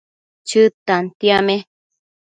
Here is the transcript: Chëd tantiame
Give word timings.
Chëd 0.47 0.73
tantiame 0.87 1.55